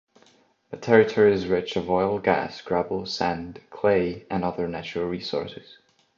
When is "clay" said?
3.69-4.25